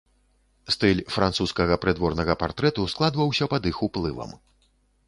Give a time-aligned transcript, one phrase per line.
[0.75, 4.37] Стыль французскага прыдворнага партрэту складваўся пад іх уплывам.